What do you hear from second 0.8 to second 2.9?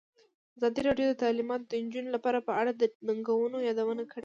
راډیو د تعلیمات د نجونو لپاره په اړه د